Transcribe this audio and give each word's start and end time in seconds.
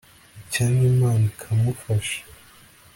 icyampa 0.41 0.83
imana 0.91 1.23
ikamufasha 1.31 2.19